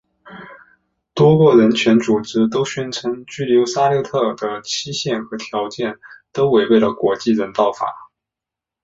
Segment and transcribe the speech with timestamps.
[1.13, 5.99] 多个人权组织都宣称拘留沙利特的期限和条件
[6.31, 7.85] 都违背了国际人道法。